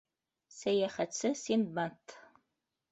СӘЙӘХӘТСЕ 0.57 1.29
СИНДБАД 1.43 2.05